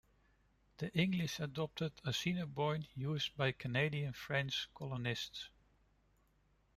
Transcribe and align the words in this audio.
The 0.79 0.91
English 0.97 1.39
adopted 1.39 1.93
"Assiniboine," 2.03 2.87
used 2.95 3.37
by 3.37 3.49
the 3.49 3.53
Canadian 3.53 4.13
French 4.13 4.67
colonists. 4.73 5.51